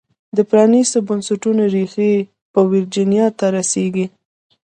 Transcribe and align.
د 0.37 0.39
پرانیستو 0.49 0.97
بنسټونو 1.07 1.63
ریښې 1.73 2.11
په 2.53 2.59
ویرجینیا 2.71 3.27
ته 3.39 3.45
رسېږي. 3.57 4.05